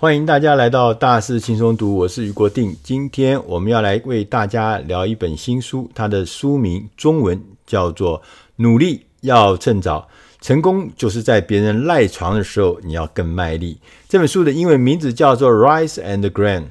[0.00, 2.76] 欢迎大家来到大师轻松读，我是余国定。
[2.84, 8.20] 今天我们要来为大家聊一本新书，它的书名中文叫做
[8.54, 10.08] 《努力要趁早》，
[10.46, 13.76] 成功就是在别人赖床的时候，你要更卖力。
[14.08, 16.62] 这本书的英文名字叫做《Rise and Grind》，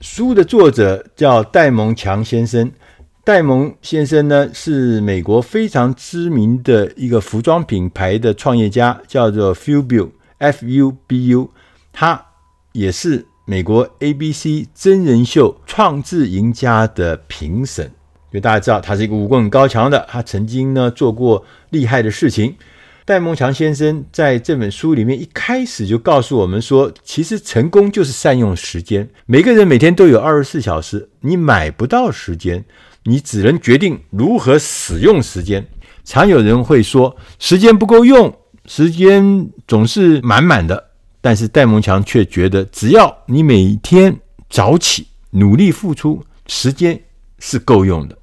[0.00, 2.70] 书的作者叫戴蒙强先生。
[3.24, 11.50] 戴蒙先生呢，是美国非常知名的一个服装品牌的创业家，叫做 Fubu，F-U-B-U，
[11.92, 12.25] 他。
[12.76, 22.54] 也是美国 ABC 真人秀《创智赢家》的评审，因为大家知道他是一个武功很高强的，他曾经呢做过厉害的事情。
[23.06, 29.08] 戴梦强先生在这本书里面一开始就告诉我们说，其实成功就是善用时间。
[29.24, 32.62] 每个人每天都有二十四小时，你买不到时间，
[33.04, 35.66] 你只能决定如何使用时间。
[36.04, 40.85] 常有人会说，时间不够用，时间总是满满的。
[41.26, 44.16] 但是戴蒙强却觉得，只要你每天
[44.48, 47.02] 早起，努力付出，时间
[47.40, 48.16] 是够用的。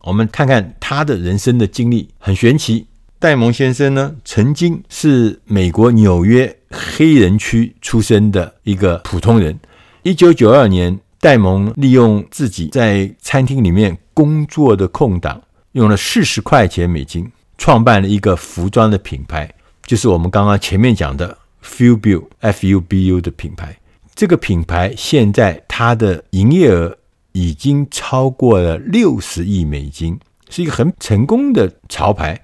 [0.00, 2.86] 我们看看他的人生的经历，很玄奇。
[3.18, 9.60] 戴蒙先生呢，曾经是美国纽约黑人区出生的一个普通人。
[10.02, 19.52] 一九九二年，戴蒙利用自己在餐厅里面工作的空档，用了四十块钱美金，创办了一个服装的品牌，
[19.84, 21.36] 就是我们刚刚前面讲的。
[21.66, 23.76] Fubu F U B U 的品牌，
[24.14, 26.96] 这个品牌现在它的营业额
[27.32, 32.40] 已经超过了六十亿美金，是一个很成功的潮牌。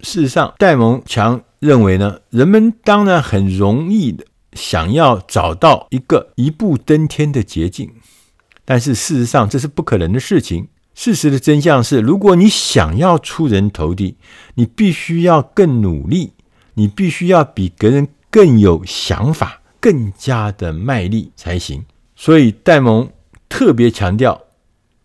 [0.00, 7.90] 事实上，戴蒙强认为呢，人们当然很容易的想要找到一个一步登天的捷径，
[8.64, 10.68] 但是事实上这是不可能的事情。
[10.94, 14.16] 事实的真相是，如果你想要出人头地，
[14.54, 16.34] 你必须要更努力，
[16.74, 18.06] 你必须要比别人。
[18.38, 21.84] 更有想法，更加的卖力才行。
[22.14, 23.10] 所以戴蒙
[23.48, 24.42] 特别强调，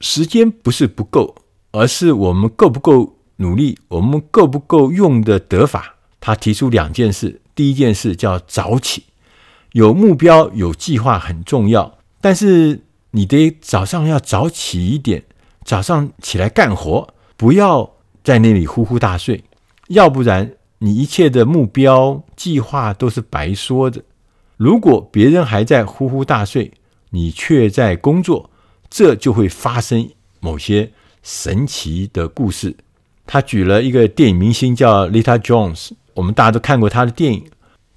[0.00, 1.36] 时间不是不够，
[1.70, 5.94] 而是我们够不够努力，我们够不够用的得法。
[6.18, 9.04] 他提出两件事：第一件事叫早起，
[9.74, 12.80] 有目标、有计划很重要，但是
[13.12, 15.22] 你得早上要早起一点，
[15.64, 17.92] 早上起来干活，不要
[18.24, 19.44] 在那里呼呼大睡，
[19.86, 20.54] 要不然。
[20.82, 24.02] 你一切的目标计划都是白说的。
[24.56, 26.72] 如果别人还在呼呼大睡，
[27.10, 28.48] 你却在工作，
[28.88, 30.08] 这就会发生
[30.40, 30.90] 某些
[31.22, 32.74] 神奇的故事。
[33.26, 37.44] 他举了一个电影明星叫 Lita Jones，我们大家都看过他的电影。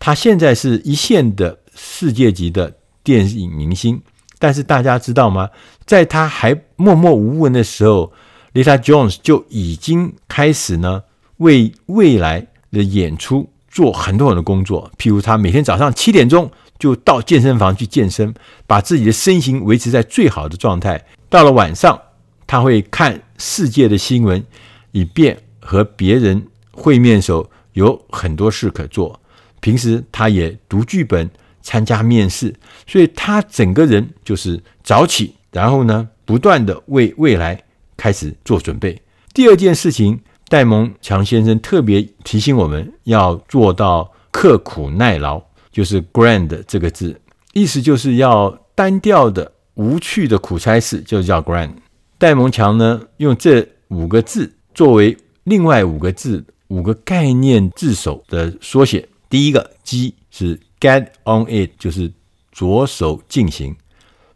[0.00, 4.02] 他现在是一线的世界级的电影明星，
[4.40, 5.48] 但是大家知道吗？
[5.86, 8.12] 在他还默默无闻的时候
[8.54, 11.04] ，Lita Jones 就已经开始呢，
[11.36, 12.48] 为未来。
[12.72, 18.34] 的演出做很多很多工作，譬如他每天早上七点钟就到健身房去健身，
[18.66, 21.04] 把自己的身形维持在最好的状态。
[21.28, 22.00] 到了晚上，
[22.46, 24.44] 他会看世界的新闻，
[24.90, 29.20] 以便和别人会面时候有很多事可做。
[29.60, 31.30] 平时他也读剧本、
[31.62, 32.54] 参加面试，
[32.86, 37.62] 所以他整个人就是早起，然后呢，不断地为未来
[37.96, 39.00] 开始做准备。
[39.32, 40.20] 第二件事情。
[40.52, 47.18] 戴蒙强先生特别提醒我们要做到刻苦耐劳，就是 “grand” 这个字，
[47.54, 51.70] 意思就是要单调的、无趣的苦差事就叫 “grand”。
[52.18, 59.08] 戴蒙强呢，用这五个字作为另外五个字、五个概念字首的缩写。
[59.30, 62.12] 第一个 G 是 get on it，就是
[62.52, 63.74] 着手进行；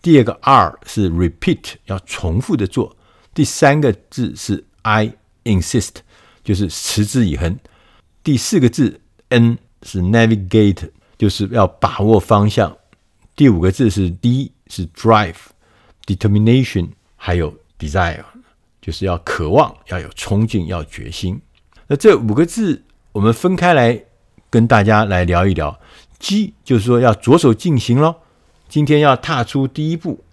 [0.00, 2.96] 第二个 R 是 repeat，要重复的做；
[3.34, 5.12] 第三个字是 I。
[5.44, 5.96] Insist
[6.44, 7.58] 就是持之以恒。
[8.22, 12.76] 第四个字 N 是 Navigate，就是要把握方向。
[13.36, 18.24] 第五个字是 D 是 Drive，Determination，还有 Desire，
[18.80, 21.40] 就是要渴望，要有冲劲，要决心。
[21.86, 22.82] 那这五个字
[23.12, 24.04] 我们分开来
[24.50, 25.78] 跟大家来聊一聊。
[26.18, 28.22] G 就是说要着手进行咯，
[28.68, 30.24] 今天要踏出第一步。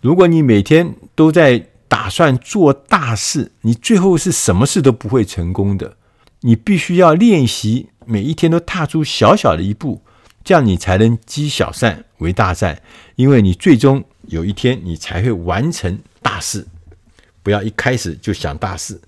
[0.00, 5.96] 如果你每天都在打算做大事，你最后是什么事都不会成功的。
[6.40, 10.02] 你必须要练习，每一天都踏出小小的一步，
[10.42, 12.82] 这样你才能积小善为大善。
[13.16, 16.66] 因为你最终有一天你才会完成大事。
[17.42, 19.00] 不要一开始就想大事。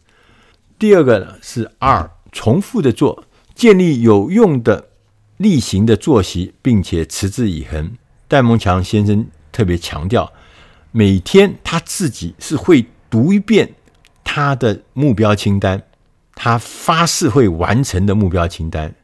[0.78, 3.24] 第二个呢是二重复的做，
[3.54, 4.88] 建立有用的
[5.38, 7.96] 例行的作息，并且持之以恒。
[8.28, 10.32] 戴蒙强先生特别强调。
[10.98, 13.74] 每天他自己是会读一遍
[14.24, 15.82] 他的目标清单，
[16.34, 18.94] 他发誓会完成的目标清单，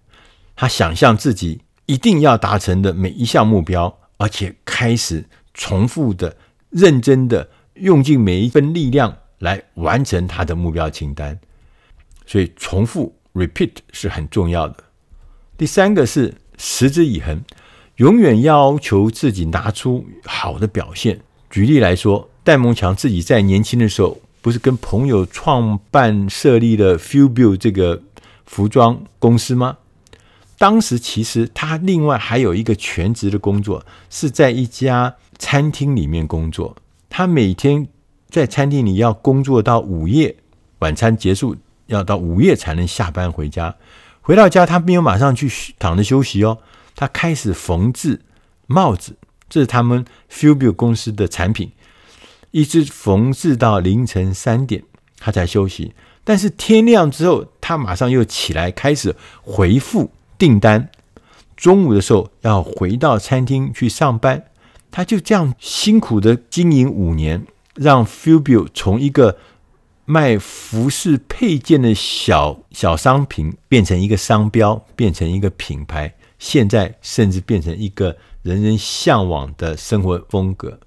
[0.57, 5.23] 他想象自己一定要达成的每一项目标，而且开始
[5.53, 6.35] 重复的、
[6.71, 11.39] 认真的用尽每一分力量来完成他的目标清单。
[12.25, 14.83] 所以，重复 （repeat） 是很重要的。
[15.59, 17.45] 第三个是持之以恒，
[17.97, 21.21] 永远要求自己拿出好的表现。
[21.53, 28.03] 举例来说，戴蒙强自己在年轻的时候，不是跟朋友创办设立了 Feelbill 这个
[28.47, 29.77] 服装公司吗？
[30.57, 36.75] 当时其实他另外还有一个全职的工作，是在一家餐厅里面工作。
[37.11, 37.87] 他每天
[38.31, 40.35] 在餐厅里要工作到午夜，
[40.79, 41.55] 晚餐结束
[41.89, 43.77] 要到午夜才能下班回家。
[44.23, 46.57] 回到家，他没有马上去躺着休息哦，
[46.97, 48.23] 他开始缝制
[48.67, 49.19] 帽子。
[49.53, 51.73] 这是他们 Feelbill 公司的产品，
[52.53, 54.83] 一直缝制到凌晨三点，
[55.19, 55.93] 他才休息。
[56.25, 60.89] 但是天亮之后，他马上又起来开始回复订单。
[61.55, 64.45] 中午的时候要回到餐厅去上班，
[64.91, 69.37] 他就这样辛苦的经营五年，让 Feelbill 从一个
[70.07, 78.17] 卖服饰配件的小小商品变成一个商标，变成一个品牌，现在甚至变成一个。
[78.43, 80.81] 人人向往的生活风格。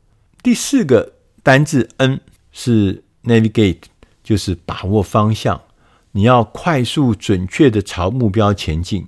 [0.43, 2.19] 第四个单字 N
[2.51, 3.81] 是 navigate，
[4.23, 5.61] 就是把握方向。
[6.11, 9.07] 你要快速准确地朝目标前进。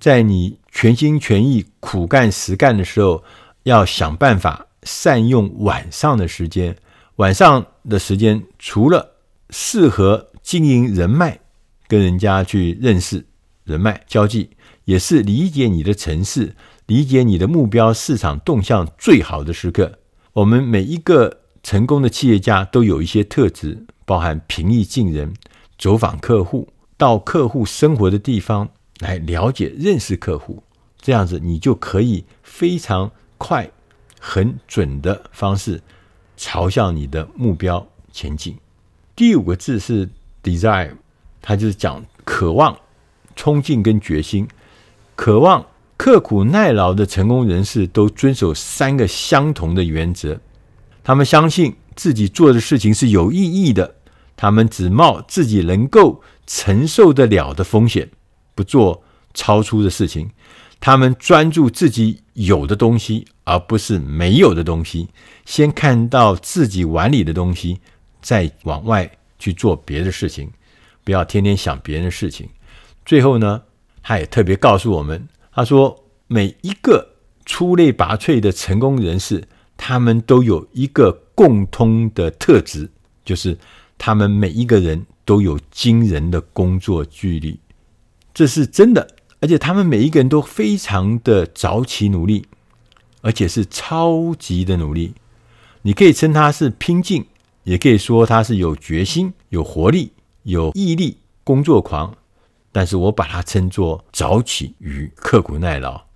[0.00, 3.22] 在你全心全意苦干实干的时候，
[3.62, 6.76] 要想办法善用晚上的时间。
[7.16, 9.12] 晚上的时间除了
[9.50, 11.38] 适合经营人脉，
[11.86, 13.24] 跟人家去认识
[13.64, 14.50] 人脉交际，
[14.84, 16.54] 也是理解你的城市。
[16.86, 19.98] 理解你的目标市场动向最好的时刻。
[20.34, 25.32] 我们每一个成功的企业家都有一些特质，包含平易近人、
[25.78, 30.62] 走访客户、到客户生活的地方来了解、认识客户。
[31.00, 33.70] 这样子，你就可以非常快、
[34.20, 35.80] 很准的方式
[36.36, 38.56] 朝向你的目标前进。
[39.16, 40.08] 第五个字是
[40.42, 40.92] desire，
[41.40, 42.76] 它就是讲渴望、
[43.36, 44.46] 冲劲跟决心，
[45.14, 45.64] 渴望。
[45.96, 50.38] 刻苦耐劳的成功人士都遵守三个相同的原则：
[51.02, 53.94] 他们相信自己做的事情是有意义的，
[54.36, 58.10] 他们只冒自己能够承受得了的风险，
[58.54, 59.02] 不做
[59.32, 60.26] 超出的事情；
[60.80, 65.08] 他们专注自己有的东西，而不是没有的东西。
[65.44, 67.80] 先看到自己碗里的东西，
[68.20, 69.08] 再往外
[69.38, 70.50] 去做别的事情，
[71.04, 72.48] 不要天天想别人的事情。
[73.06, 73.62] 最后呢，
[74.02, 75.28] 他也特别告诉我们。
[75.54, 77.14] 他说：“每一个
[77.44, 79.44] 出类拔萃的成功人士，
[79.76, 82.90] 他们都有一个共通的特质，
[83.24, 83.56] 就是
[83.96, 87.60] 他们每一个人都有惊人的工作距离。
[88.34, 89.06] 这是真的，
[89.40, 92.46] 而且他们每一个人都非常的早起努力，
[93.20, 95.14] 而且是超级的努力。
[95.82, 97.26] 你可以称他是拼劲，
[97.62, 100.10] 也可以说他是有决心、有活力、
[100.42, 102.16] 有毅力、工作狂。”
[102.74, 106.06] 但是我把它称作早起与刻苦耐劳。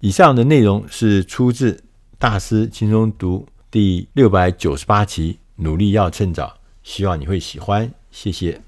[0.00, 1.72] 以上的内容是出自
[2.18, 6.58] 《大师轻松读》第六百九十八期，努力要趁早。
[6.82, 8.60] 希望你会喜欢，谢谢，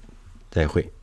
[0.49, 0.91] 再会。